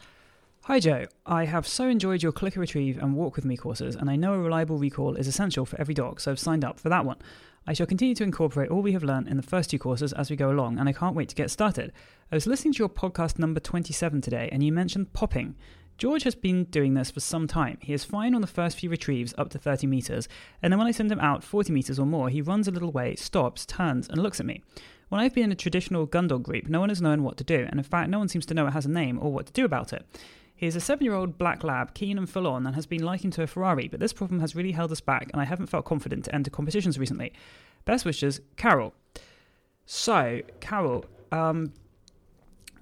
Hi 0.65 0.79
Joe, 0.79 1.05
I 1.25 1.45
have 1.45 1.67
so 1.67 1.87
enjoyed 1.87 2.21
your 2.21 2.31
clicker 2.31 2.59
retrieve 2.59 2.99
and 2.99 3.15
walk 3.15 3.35
with 3.35 3.43
me 3.43 3.57
courses, 3.57 3.95
and 3.95 4.07
I 4.07 4.17
know 4.17 4.35
a 4.35 4.39
reliable 4.39 4.77
recall 4.77 5.15
is 5.15 5.27
essential 5.27 5.65
for 5.65 5.81
every 5.81 5.95
dog, 5.95 6.21
so 6.21 6.29
I've 6.29 6.37
signed 6.37 6.63
up 6.63 6.79
for 6.79 6.89
that 6.89 7.03
one. 7.03 7.17
I 7.65 7.73
shall 7.73 7.87
continue 7.87 8.13
to 8.15 8.23
incorporate 8.23 8.69
all 8.69 8.83
we 8.83 8.91
have 8.91 9.03
learned 9.03 9.27
in 9.27 9.37
the 9.37 9.41
first 9.41 9.71
two 9.71 9.79
courses 9.79 10.13
as 10.13 10.29
we 10.29 10.35
go 10.35 10.51
along, 10.51 10.77
and 10.77 10.87
I 10.87 10.93
can't 10.93 11.15
wait 11.15 11.29
to 11.29 11.35
get 11.35 11.49
started. 11.49 11.91
I 12.31 12.35
was 12.35 12.45
listening 12.45 12.75
to 12.75 12.79
your 12.79 12.89
podcast 12.89 13.39
number 13.39 13.59
27 13.59 14.21
today, 14.21 14.47
and 14.51 14.63
you 14.63 14.71
mentioned 14.71 15.13
popping. 15.13 15.55
George 15.97 16.23
has 16.23 16.35
been 16.35 16.65
doing 16.65 16.93
this 16.93 17.09
for 17.09 17.19
some 17.19 17.47
time. 17.47 17.79
He 17.81 17.91
is 17.91 18.03
fine 18.03 18.35
on 18.35 18.41
the 18.41 18.47
first 18.47 18.77
few 18.77 18.89
retrieves 18.89 19.33
up 19.35 19.49
to 19.49 19.57
30 19.57 19.87
metres, 19.87 20.27
and 20.61 20.71
then 20.71 20.77
when 20.77 20.87
I 20.87 20.91
send 20.91 21.11
him 21.11 21.19
out 21.19 21.43
40 21.43 21.73
metres 21.73 21.97
or 21.97 22.05
more, 22.05 22.29
he 22.29 22.41
runs 22.41 22.67
a 22.67 22.71
little 22.71 22.91
way, 22.91 23.15
stops, 23.15 23.65
turns, 23.65 24.07
and 24.07 24.21
looks 24.21 24.39
at 24.39 24.45
me. 24.45 24.61
When 25.09 25.19
I've 25.19 25.33
been 25.33 25.45
in 25.45 25.51
a 25.51 25.55
traditional 25.55 26.05
gun 26.05 26.27
dog 26.27 26.43
group, 26.43 26.67
no 26.67 26.79
one 26.79 26.89
has 26.89 27.01
known 27.01 27.23
what 27.23 27.37
to 27.37 27.43
do, 27.43 27.65
and 27.67 27.79
in 27.79 27.83
fact, 27.83 28.09
no 28.09 28.19
one 28.19 28.27
seems 28.27 28.45
to 28.47 28.53
know 28.53 28.67
it 28.67 28.73
has 28.73 28.85
a 28.85 28.91
name 28.91 29.17
or 29.19 29.31
what 29.31 29.47
to 29.47 29.53
do 29.53 29.65
about 29.65 29.91
it. 29.91 30.05
He 30.55 30.67
is 30.67 30.75
a 30.75 30.79
seven 30.79 31.03
year 31.03 31.15
old 31.15 31.39
black 31.39 31.63
lab, 31.63 31.95
keen 31.95 32.17
and 32.17 32.29
full 32.29 32.45
on, 32.45 32.67
and 32.67 32.75
has 32.75 32.85
been 32.85 33.03
likened 33.03 33.33
to 33.33 33.43
a 33.43 33.47
Ferrari, 33.47 33.87
but 33.87 33.99
this 33.99 34.13
problem 34.13 34.39
has 34.41 34.55
really 34.55 34.73
held 34.73 34.91
us 34.91 35.01
back, 35.01 35.29
and 35.31 35.41
I 35.41 35.45
haven't 35.45 35.67
felt 35.67 35.85
confident 35.85 36.25
to 36.25 36.35
enter 36.35 36.51
competitions 36.51 36.99
recently. 36.99 37.33
Best 37.85 38.05
wishes, 38.05 38.41
Carol. 38.55 38.93
So, 39.87 40.41
Carol, 40.59 41.05
um, 41.31 41.73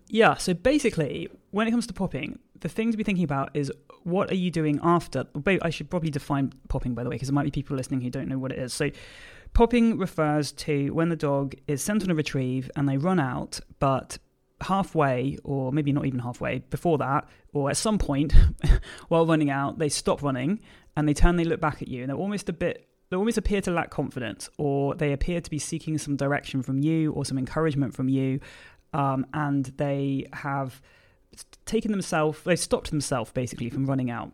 yeah, 0.07 0.36
so 0.36 0.53
basically, 0.53 1.29
when 1.51 1.67
it 1.67 1.72
comes 1.72 1.88
to 1.88 1.93
popping, 1.93 2.39
the 2.65 2.69
thing 2.69 2.89
to 2.89 2.98
be 2.98 3.03
thinking 3.03 3.24
about 3.24 3.51
is 3.53 3.72
what 4.05 4.31
are 4.31 4.36
you 4.36 4.50
doing 4.50 4.79
after? 4.81 5.27
I 5.62 5.69
should 5.69 5.88
probably 5.88 6.10
define 6.10 6.51
popping, 6.67 6.95
by 6.95 7.03
the 7.03 7.10
way, 7.10 7.15
because 7.15 7.27
there 7.27 7.36
might 7.36 7.43
be 7.43 7.51
people 7.51 7.77
listening 7.77 8.01
who 8.01 8.10
don't 8.10 8.27
know 8.27 8.39
what 8.39 8.51
it 8.51 8.57
is. 8.57 8.74
So, 8.74 8.89
popping 9.53 10.00
refers 10.00 10.51
to 10.53 10.89
when 10.89 11.10
the 11.10 11.15
dog 11.15 11.53
is 11.67 11.84
sent 11.84 12.03
on 12.03 12.10
a 12.10 12.15
retrieve 12.15 12.72
and 12.75 12.89
they 12.89 12.98
run 12.98 13.19
out, 13.19 13.60
but 13.77 14.17
halfway, 14.62 15.38
or 15.43 15.72
maybe 15.72 15.91
not 15.91 16.07
even 16.07 16.19
halfway, 16.19 16.57
before 16.72 16.98
that, 16.98 17.29
or 17.53 17.69
at 17.69 17.77
some 17.77 18.00
point 18.00 18.34
while 19.10 19.27
running 19.27 19.51
out, 19.51 19.77
they 19.77 19.89
stop 19.89 20.24
running 20.24 20.60
and 20.98 21.07
they 21.07 21.13
turn, 21.13 21.36
they 21.36 21.43
look 21.43 21.62
back 21.62 21.84
at 21.84 21.88
you, 21.88 22.01
and 22.01 22.10
they're 22.10 22.17
almost 22.17 22.50
a 22.50 22.53
bit, 22.53 22.88
they 23.12 23.15
almost 23.15 23.38
appear 23.38 23.62
to 23.62 23.69
lack 23.69 23.91
confidence, 23.91 24.50
or 24.57 24.95
they 24.95 25.13
appear 25.13 25.39
to 25.39 25.51
be 25.51 25.60
seeking 25.60 26.00
some 26.00 26.15
direction 26.15 26.63
from 26.63 26.79
you 26.79 27.12
or 27.12 27.25
some 27.25 27.38
encouragement 27.38 27.93
from 27.93 28.10
you, 28.10 28.39
um, 28.91 29.24
and 29.36 29.65
they 29.77 30.25
have 30.34 30.81
taken 31.65 31.92
themselves, 31.92 32.39
they've 32.44 32.60
stopped 32.60 32.89
themselves 32.89 33.32
basically 33.32 33.70
from 33.70 33.86
running 33.86 34.10
out, 34.10 34.32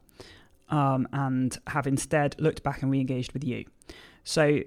um, 0.70 1.08
and 1.14 1.58
have 1.68 1.88
instead 1.88 2.36
looked 2.40 2.64
back 2.64 2.82
and 2.82 2.92
re 2.92 3.00
engaged 3.00 3.34
with 3.34 3.44
you. 3.44 3.66
So 4.24 4.62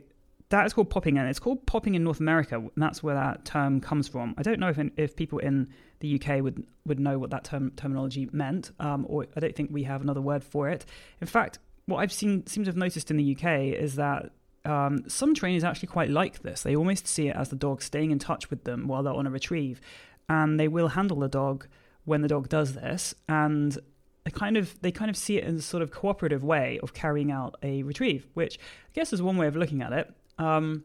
that 0.51 0.67
is 0.67 0.73
called 0.73 0.91
popping, 0.91 1.19
and 1.19 1.29
it's 1.29 1.39
called 1.39 1.67
popping 1.67 1.95
in 1.95 2.05
North 2.05 2.21
America, 2.21 2.57
and 2.57 2.71
that's 2.77 3.03
where 3.03 3.15
that 3.15 3.45
term 3.45 3.81
comes 3.81 4.09
from. 4.09 4.35
I 4.39 4.43
don't 4.43 4.61
know 4.61 4.69
if 4.69 4.79
if 4.97 5.17
people 5.17 5.39
in 5.39 5.69
the 6.01 6.21
UK 6.21 6.43
would 6.43 6.65
would 6.87 7.01
know 7.01 7.19
what 7.19 7.31
that 7.31 7.45
term 7.45 7.73
terminology 7.77 8.29
meant, 8.33 8.71
um, 8.79 9.07
or 9.09 9.27
I 9.37 9.41
don't 9.41 9.57
think 9.57 9.71
we 9.73 9.85
have 9.85 10.03
another 10.03 10.21
word 10.21 10.45
for 10.45 10.69
it. 10.69 10.85
In 11.21 11.27
fact, 11.27 11.59
what 11.87 11.99
I've 11.99 12.13
seen 12.13 12.47
seems 12.47 12.67
to 12.67 12.71
have 12.71 12.77
noticed 12.77 13.11
in 13.11 13.17
the 13.17 13.37
UK 13.37 13.75
is 13.81 13.97
that 13.97 14.31
um, 14.65 15.09
some 15.09 15.35
trainers 15.35 15.65
actually 15.65 15.89
quite 15.89 16.11
like 16.11 16.43
this. 16.43 16.63
They 16.63 16.77
almost 16.77 17.07
see 17.07 17.29
it 17.29 17.37
as 17.37 17.49
the 17.49 17.57
dog 17.57 17.83
staying 17.83 18.11
in 18.11 18.19
touch 18.19 18.51
with 18.51 18.65
them 18.65 18.87
while 18.87 19.03
they're 19.03 19.13
on 19.13 19.27
a 19.27 19.31
retrieve, 19.31 19.81
and 20.29 20.59
they 20.59 20.69
will 20.69 20.89
handle 20.89 21.21
the 21.21 21.29
dog 21.29 21.67
when 22.05 22.23
the 22.23 22.29
dog 22.29 22.49
does 22.49 22.75
this, 22.75 23.15
and 23.29 23.79
they 24.25 24.31
kind 24.31 24.57
of 24.57 24.81
they 24.81 24.91
kind 24.91 25.11
of 25.11 25.17
see 25.17 25.39
it 25.39 25.45
as 25.45 25.55
a 25.55 25.63
sort 25.63 25.83
of 25.83 25.91
cooperative 25.91 26.43
way 26.43 26.79
of 26.83 26.95
carrying 26.95 27.31
out 27.31 27.57
a 27.63 27.83
retrieve, 27.83 28.27
which 28.35 28.59
I 28.59 28.93
guess 28.95 29.13
is 29.13 29.23
one 29.23 29.37
way 29.37 29.47
of 29.47 29.57
looking 29.57 29.83
at 29.83 29.93
it. 29.93 30.13
Um, 30.39 30.85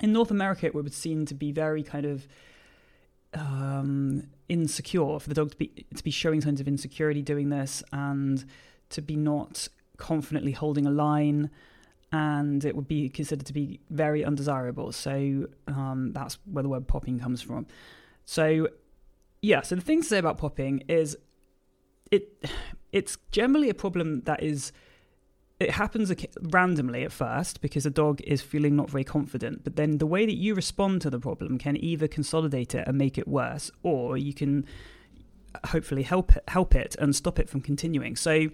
in 0.00 0.12
North 0.12 0.30
America, 0.30 0.66
it 0.66 0.74
would 0.74 0.92
seem 0.92 1.26
to 1.26 1.34
be 1.34 1.52
very 1.52 1.82
kind 1.82 2.06
of 2.06 2.26
um, 3.34 4.24
insecure 4.48 5.18
for 5.18 5.28
the 5.28 5.34
dog 5.34 5.52
to 5.52 5.56
be 5.56 5.86
to 5.96 6.04
be 6.04 6.10
showing 6.10 6.40
signs 6.40 6.60
of 6.60 6.68
insecurity 6.68 7.22
doing 7.22 7.50
this, 7.50 7.82
and 7.92 8.44
to 8.90 9.02
be 9.02 9.16
not 9.16 9.68
confidently 9.96 10.52
holding 10.52 10.86
a 10.86 10.90
line, 10.90 11.50
and 12.12 12.64
it 12.64 12.74
would 12.74 12.88
be 12.88 13.08
considered 13.08 13.46
to 13.46 13.52
be 13.52 13.80
very 13.90 14.24
undesirable. 14.24 14.92
So 14.92 15.46
um, 15.68 16.12
that's 16.12 16.38
where 16.50 16.62
the 16.62 16.68
word 16.68 16.86
popping 16.88 17.20
comes 17.20 17.42
from. 17.42 17.66
So 18.24 18.68
yeah, 19.44 19.60
so 19.60 19.74
the 19.74 19.82
thing 19.82 20.00
to 20.00 20.08
say 20.08 20.18
about 20.18 20.38
popping 20.38 20.82
is 20.88 21.16
it 22.10 22.44
it's 22.92 23.18
generally 23.30 23.68
a 23.68 23.74
problem 23.74 24.22
that 24.22 24.42
is 24.42 24.72
it 25.60 25.70
happens 25.70 26.12
randomly 26.42 27.04
at 27.04 27.12
first 27.12 27.60
because 27.60 27.84
the 27.84 27.90
dog 27.90 28.20
is 28.22 28.42
feeling 28.42 28.74
not 28.74 28.90
very 28.90 29.04
confident 29.04 29.62
but 29.64 29.76
then 29.76 29.98
the 29.98 30.06
way 30.06 30.26
that 30.26 30.34
you 30.34 30.54
respond 30.54 31.00
to 31.02 31.10
the 31.10 31.18
problem 31.18 31.58
can 31.58 31.76
either 31.76 32.08
consolidate 32.08 32.74
it 32.74 32.86
and 32.86 32.98
make 32.98 33.18
it 33.18 33.28
worse 33.28 33.70
or 33.82 34.16
you 34.16 34.34
can 34.34 34.64
hopefully 35.66 36.02
help 36.02 36.36
it 36.36 36.44
help 36.48 36.74
it 36.74 36.96
and 36.98 37.14
stop 37.14 37.38
it 37.38 37.48
from 37.48 37.60
continuing. 37.60 38.16
So 38.16 38.48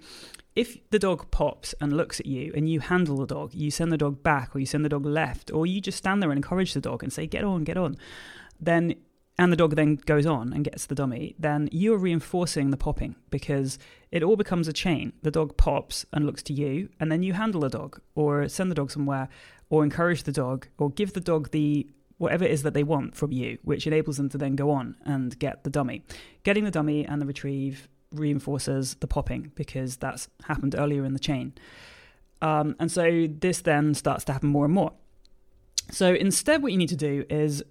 if 0.55 0.79
the 0.91 0.99
dog 0.99 1.31
pops 1.31 1.75
and 1.81 1.93
looks 1.93 2.21
at 2.21 2.27
you 2.27 2.53
and 2.55 2.69
you 2.69 2.81
handle 2.81 3.17
the 3.17 3.27
dog 3.27 3.55
you 3.55 3.71
send 3.71 3.93
the 3.93 3.99
dog 3.99 4.23
back 4.23 4.55
or 4.55 4.59
you 4.59 4.67
send 4.67 4.85
the 4.85 4.89
dog 4.89 5.07
left 5.07 5.51
or 5.53 5.67
you 5.67 5.81
just 5.81 5.99
stand 5.99 6.23
there 6.23 6.31
and 6.31 6.39
encourage 6.39 6.75
the 6.75 6.81
dog 6.81 7.03
and 7.03 7.13
say 7.13 7.27
get 7.27 7.45
on 7.45 7.65
get 7.65 7.77
on 7.77 7.97
then 8.61 8.95
and 9.39 9.53
the 9.53 9.57
dog 9.57 9.75
then 9.75 9.97
goes 9.97 10.27
on 10.27 10.53
and 10.53 10.65
gets 10.65 10.87
the 10.87 10.95
dummy, 10.95 11.35
then 11.39 11.69
you 11.73 11.95
are 11.95 11.99
reinforcing 11.99 12.71
the 12.71 12.77
popping 12.77 13.17
because 13.31 13.79
it 14.11 14.23
all 14.23 14.37
becomes 14.37 14.69
a 14.69 14.73
chain. 14.73 15.13
The 15.23 15.31
dog 15.31 15.57
pops 15.57 16.05
and 16.13 16.27
looks 16.27 16.43
to 16.45 16.53
you, 16.53 16.91
and 17.01 17.11
then 17.11 17.23
you 17.23 17.33
handle 17.33 17.63
the 17.63 17.71
dog 17.71 18.01
or 18.15 18.49
send 18.49 18.71
the 18.71 18.75
dog 18.75 18.91
somewhere 18.91 19.29
or 19.71 19.83
encourage 19.83 20.25
the 20.25 20.33
dog 20.33 20.67
or 20.79 20.91
give 20.91 21.15
the 21.15 21.21
dog 21.21 21.51
the 21.53 21.89
whatever 22.19 22.45
it 22.45 22.51
is 22.51 22.63
that 22.65 22.75
they 22.75 22.83
want 22.83 23.17
from 23.17 23.33
you, 23.33 23.57
which 23.63 23.87
enables 23.87 24.19
them 24.19 24.29
to 24.29 24.37
then 24.37 24.55
go 24.55 24.71
on 24.71 24.95
and 25.07 25.39
get 25.39 25.65
the 25.65 25.71
dummy. 25.71 26.05
Getting 26.43 26.65
the 26.65 26.71
dummy 26.71 27.07
and 27.07 27.23
the 27.23 27.25
retrieve 27.25 27.89
reinforces 28.13 28.95
the 28.97 29.07
popping 29.07 29.53
because 29.55 29.97
that's 29.97 30.29
happened 30.45 30.75
earlier 30.77 31.05
in 31.07 31.15
the 31.15 31.19
chain. 31.19 31.55
Um, 32.43 32.77
and 32.79 32.93
so 32.93 33.27
this 33.27 33.63
then 33.63 33.95
starts 33.95 34.25
to 34.25 34.33
happen 34.35 34.51
more 34.51 34.67
and 34.67 34.75
more. 34.75 34.93
So 35.91 36.13
instead, 36.13 36.63
what 36.63 36.73
you 36.73 36.79
need 36.79 36.91
to 36.91 36.97
do 36.97 37.25
is 37.31 37.63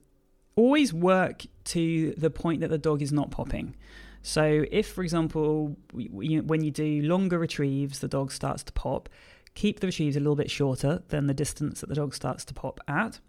always 0.59 0.93
work 0.93 1.45
to 1.63 2.13
the 2.17 2.29
point 2.29 2.59
that 2.61 2.69
the 2.69 2.77
dog 2.77 3.01
is 3.01 3.11
not 3.11 3.31
popping. 3.31 3.75
So, 4.21 4.65
if, 4.69 4.87
for 4.87 5.01
example, 5.01 5.77
when 5.93 6.61
you 6.61 6.71
do 6.71 7.01
longer 7.03 7.39
retrieves, 7.39 7.99
the 7.99 8.09
dog 8.09 8.31
starts 8.33 8.63
to 8.63 8.73
pop, 8.73 9.07
keep 9.55 9.79
the 9.79 9.87
retrieves 9.87 10.17
a 10.17 10.19
little 10.19 10.35
bit 10.35 10.51
shorter 10.51 11.01
than 11.07 11.27
the 11.27 11.33
distance 11.33 11.79
that 11.79 11.87
the 11.87 11.95
dog 11.95 12.13
starts 12.13 12.43
to 12.45 12.53
pop 12.53 12.81
at. 12.87 13.19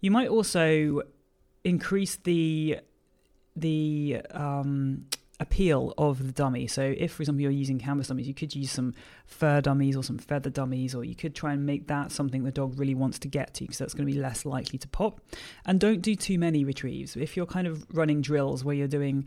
You 0.00 0.10
might 0.10 0.28
also 0.28 1.02
increase 1.62 2.16
the 2.16 2.78
the 3.56 4.22
um, 4.30 5.06
appeal 5.40 5.92
of 5.98 6.24
the 6.26 6.32
dummy. 6.32 6.66
So, 6.66 6.94
if, 6.96 7.12
for 7.12 7.22
example, 7.22 7.42
you're 7.42 7.50
using 7.50 7.78
canvas 7.78 8.08
dummies, 8.08 8.28
you 8.28 8.34
could 8.34 8.54
use 8.54 8.70
some 8.70 8.94
fur 9.26 9.60
dummies 9.60 9.96
or 9.96 10.04
some 10.04 10.18
feather 10.18 10.50
dummies, 10.50 10.94
or 10.94 11.04
you 11.04 11.14
could 11.14 11.34
try 11.34 11.52
and 11.52 11.66
make 11.66 11.88
that 11.88 12.12
something 12.12 12.44
the 12.44 12.52
dog 12.52 12.78
really 12.78 12.94
wants 12.94 13.18
to 13.20 13.28
get 13.28 13.54
to 13.54 13.64
because 13.64 13.78
that's 13.78 13.94
going 13.94 14.06
to 14.06 14.12
be 14.12 14.18
less 14.18 14.44
likely 14.44 14.78
to 14.78 14.88
pop. 14.88 15.20
And 15.66 15.80
don't 15.80 16.02
do 16.02 16.14
too 16.14 16.38
many 16.38 16.64
retrieves. 16.64 17.16
If 17.16 17.36
you're 17.36 17.46
kind 17.46 17.66
of 17.66 17.84
running 17.92 18.20
drills 18.20 18.64
where 18.64 18.74
you're 18.74 18.88
doing 18.88 19.26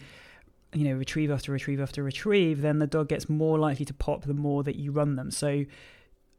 you 0.74 0.84
know, 0.84 0.96
retrieve 0.96 1.32
after 1.32 1.52
retrieve 1.52 1.80
after 1.80 2.04
retrieve, 2.04 2.62
then 2.62 2.80
the 2.80 2.88
dog 2.88 3.08
gets 3.08 3.30
more 3.30 3.58
likely 3.58 3.86
to 3.86 3.94
pop 3.94 4.26
the 4.26 4.34
more 4.34 4.64
that 4.64 4.76
you 4.76 4.92
run 4.92 5.16
them. 5.16 5.32
So 5.32 5.64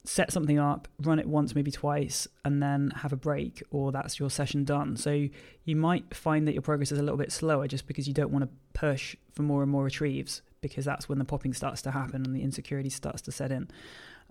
set 0.05 0.33
something 0.33 0.59
up, 0.59 0.89
run 1.03 1.19
it 1.19 1.27
once, 1.27 1.55
maybe 1.55 1.71
twice, 1.71 2.27
and 2.45 2.63
then 2.63 2.91
have 2.97 3.13
a 3.13 3.17
break, 3.17 3.63
or 3.71 3.93
that's 3.93 4.19
your 4.19 4.31
session 4.31 4.65
done. 4.65 4.97
So 4.97 5.29
you 5.65 5.77
might 5.77 6.15
find 6.15 6.47
that 6.49 6.53
your 6.53 6.63
progress 6.63 6.93
is 6.93 6.99
a 6.99 7.03
little 7.03 7.19
bit 7.19 7.31
slower 7.31 7.69
just 7.69 7.87
because 7.87 8.09
you 8.09 8.15
don't 8.15 8.31
want 8.31 8.45
to 8.45 8.51
push 8.73 9.17
for 9.33 9.43
more 9.43 9.63
and 9.63 9.71
more 9.71 9.85
retrieves, 9.85 10.43
because 10.61 10.85
that's 10.85 11.09
when 11.09 11.19
the 11.19 11.25
popping 11.25 11.53
starts 11.53 11.83
to 11.83 11.91
happen 11.91 12.25
and 12.25 12.35
the 12.35 12.43
insecurity 12.43 12.89
starts 12.89 13.21
to 13.23 13.33
set 13.33 13.53
in. 13.53 13.69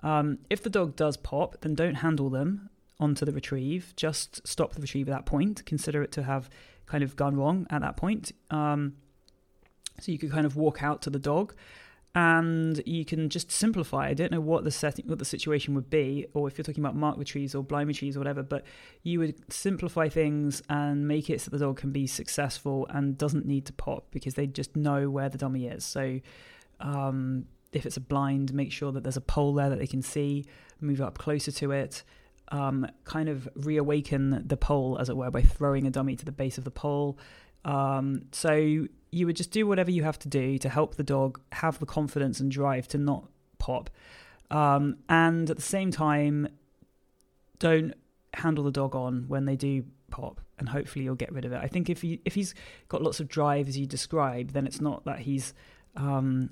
Um, 0.03 0.39
if 0.49 0.63
the 0.63 0.69
dog 0.69 0.95
does 0.95 1.17
pop, 1.17 1.61
then 1.61 1.75
don't 1.75 1.95
handle 1.95 2.29
them 2.29 2.69
onto 2.99 3.25
the 3.25 3.31
retrieve. 3.31 3.93
Just 3.95 4.47
stop 4.47 4.73
the 4.73 4.81
retrieve 4.81 5.07
at 5.09 5.11
that 5.11 5.25
point. 5.25 5.65
Consider 5.65 6.01
it 6.01 6.11
to 6.13 6.23
have 6.23 6.49
kind 6.85 7.03
of 7.03 7.15
gone 7.15 7.35
wrong 7.35 7.67
at 7.69 7.81
that 7.81 7.97
point. 7.97 8.31
Um, 8.49 8.95
so 9.99 10.11
you 10.11 10.17
could 10.17 10.31
kind 10.31 10.45
of 10.45 10.55
walk 10.55 10.83
out 10.83 11.01
to 11.03 11.09
the 11.09 11.19
dog 11.19 11.53
and 12.15 12.81
you 12.85 13.05
can 13.05 13.29
just 13.29 13.51
simplify. 13.51 14.07
I 14.07 14.13
don't 14.13 14.31
know 14.31 14.41
what 14.41 14.63
the 14.63 14.71
setting, 14.71 15.07
what 15.07 15.19
the 15.19 15.25
situation 15.25 15.75
would 15.75 15.89
be, 15.89 16.25
or 16.33 16.47
if 16.47 16.57
you're 16.57 16.63
talking 16.63 16.83
about 16.83 16.95
mark 16.95 17.17
retrieves 17.17 17.53
or 17.53 17.63
blind 17.63 17.87
retrieves 17.87 18.15
or 18.15 18.19
whatever, 18.19 18.41
but 18.41 18.63
you 19.03 19.19
would 19.19 19.53
simplify 19.53 20.09
things 20.09 20.63
and 20.69 21.07
make 21.07 21.29
it 21.29 21.41
so 21.41 21.51
the 21.51 21.59
dog 21.59 21.77
can 21.77 21.91
be 21.91 22.07
successful 22.07 22.87
and 22.89 23.17
doesn't 23.17 23.45
need 23.45 23.65
to 23.67 23.73
pop 23.73 24.07
because 24.11 24.33
they 24.33 24.47
just 24.47 24.75
know 24.75 25.09
where 25.09 25.29
the 25.29 25.37
dummy 25.37 25.67
is. 25.67 25.85
So, 25.85 26.19
um, 26.79 27.45
if 27.71 27.85
it's 27.85 27.97
a 27.97 28.01
blind, 28.01 28.53
make 28.53 28.71
sure 28.71 28.91
that 28.93 29.03
there's 29.03 29.17
a 29.17 29.21
pole 29.21 29.53
there 29.53 29.69
that 29.69 29.77
they 29.77 29.87
can 29.87 30.01
see, 30.01 30.45
move 30.81 31.01
up 31.01 31.17
closer 31.17 31.51
to 31.51 31.71
it. 31.71 32.03
Um, 32.49 32.87
kind 33.03 33.27
of 33.27 33.47
reawaken 33.55 34.43
the 34.47 34.55
pole, 34.55 34.97
as 34.99 35.09
it 35.09 35.17
were, 35.17 35.29
by 35.29 35.41
throwing 35.41 35.85
a 35.85 35.91
dummy 35.91 36.15
to 36.15 36.23
the 36.23 36.31
base 36.31 36.57
of 36.57 36.63
the 36.63 36.71
pole. 36.71 37.19
Um, 37.65 38.23
so 38.31 38.87
you 39.17 39.25
would 39.25 39.35
just 39.35 39.51
do 39.51 39.67
whatever 39.67 39.91
you 39.91 40.03
have 40.03 40.19
to 40.19 40.29
do 40.29 40.57
to 40.59 40.69
help 40.69 40.95
the 40.95 41.03
dog 41.03 41.39
have 41.51 41.79
the 41.79 41.85
confidence 41.85 42.39
and 42.39 42.51
drive 42.51 42.87
to 42.89 42.97
not 42.97 43.25
pop. 43.57 43.89
Um, 44.49 44.97
and 45.09 45.49
at 45.49 45.55
the 45.57 45.61
same 45.61 45.91
time, 45.91 46.47
don't 47.59 47.93
handle 48.33 48.63
the 48.63 48.71
dog 48.71 48.95
on 48.95 49.25
when 49.27 49.45
they 49.45 49.55
do 49.55 49.83
pop, 50.09 50.39
and 50.57 50.69
hopefully 50.69 51.03
you'll 51.03 51.15
get 51.15 51.31
rid 51.33 51.45
of 51.45 51.51
it. 51.51 51.59
I 51.61 51.67
think 51.67 51.89
if 51.89 52.01
he 52.01 52.21
if 52.23 52.35
he's 52.35 52.53
got 52.87 53.01
lots 53.01 53.19
of 53.19 53.27
drive 53.27 53.67
as 53.67 53.77
you 53.77 53.85
describe, 53.85 54.51
then 54.51 54.65
it's 54.65 54.79
not 54.79 55.03
that 55.05 55.19
he's 55.19 55.53
um, 55.95 56.51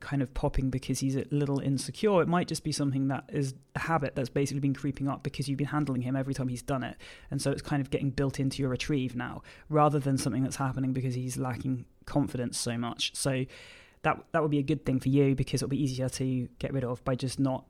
kind 0.00 0.22
of 0.22 0.32
popping 0.32 0.70
because 0.70 1.00
he's 1.00 1.16
a 1.16 1.24
little 1.30 1.58
insecure. 1.58 2.22
It 2.22 2.28
might 2.28 2.46
just 2.46 2.62
be 2.62 2.70
something 2.70 3.08
that 3.08 3.24
is 3.32 3.54
a 3.74 3.80
habit 3.80 4.14
that's 4.14 4.28
basically 4.28 4.60
been 4.60 4.74
creeping 4.74 5.08
up 5.08 5.22
because 5.24 5.48
you've 5.48 5.58
been 5.58 5.66
handling 5.66 6.02
him 6.02 6.14
every 6.14 6.34
time 6.34 6.48
he's 6.48 6.62
done 6.62 6.84
it. 6.84 6.96
And 7.30 7.42
so 7.42 7.50
it's 7.50 7.62
kind 7.62 7.80
of 7.80 7.90
getting 7.90 8.10
built 8.10 8.38
into 8.38 8.62
your 8.62 8.70
retrieve 8.70 9.16
now, 9.16 9.42
rather 9.68 9.98
than 9.98 10.16
something 10.16 10.42
that's 10.42 10.56
happening 10.56 10.92
because 10.92 11.14
he's 11.14 11.36
lacking 11.36 11.84
confidence 12.06 12.58
so 12.58 12.78
much. 12.78 13.14
So 13.16 13.44
that 14.02 14.24
that 14.30 14.42
would 14.42 14.52
be 14.52 14.60
a 14.60 14.62
good 14.62 14.86
thing 14.86 15.00
for 15.00 15.08
you 15.08 15.34
because 15.34 15.62
it'll 15.62 15.70
be 15.70 15.82
easier 15.82 16.08
to 16.08 16.48
get 16.60 16.72
rid 16.72 16.84
of 16.84 17.04
by 17.04 17.16
just 17.16 17.40
not 17.40 17.64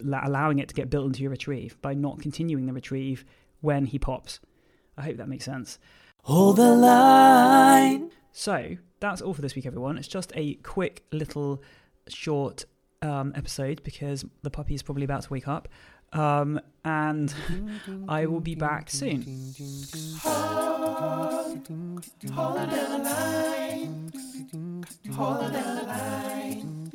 allowing 0.00 0.60
it 0.60 0.68
to 0.68 0.74
get 0.74 0.90
built 0.90 1.06
into 1.06 1.22
your 1.22 1.30
retrieve, 1.30 1.76
by 1.82 1.94
not 1.94 2.20
continuing 2.20 2.66
the 2.66 2.72
retrieve 2.72 3.24
when 3.60 3.86
he 3.86 3.98
pops. 3.98 4.38
I 4.96 5.02
hope 5.02 5.16
that 5.16 5.28
makes 5.28 5.44
sense. 5.44 5.80
Hold 6.22 6.56
the 6.56 6.74
line. 6.74 8.12
So 8.36 8.76
that's 8.98 9.22
all 9.22 9.32
for 9.32 9.42
this 9.42 9.54
week, 9.54 9.64
everyone. 9.64 9.96
It's 9.96 10.08
just 10.08 10.32
a 10.34 10.54
quick 10.56 11.04
little 11.12 11.62
short 12.08 12.64
um, 13.00 13.32
episode 13.36 13.80
because 13.84 14.24
the 14.42 14.50
puppy 14.50 14.74
is 14.74 14.82
probably 14.82 15.04
about 15.04 15.22
to 15.22 15.32
wake 15.32 15.46
up. 15.46 15.68
Um, 16.12 16.60
and 16.84 17.32
I 18.08 18.26
will 18.26 18.40
be 18.40 18.56
back 18.56 18.90
soon. 18.90 19.22
Hold, 20.20 21.68
hold 22.32 22.70
the 22.70 22.98
line. 23.04 24.12
Hold 25.12 25.40
the 25.40 25.62
line. 25.86 26.92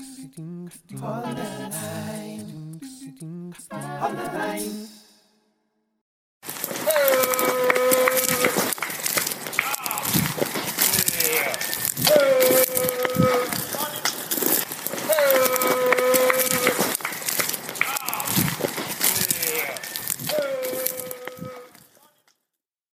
Hold 1.00 1.38
the 1.38 1.70
line. 1.72 2.82
Hold 3.72 4.18
the 4.18 4.24
line. 4.38 4.89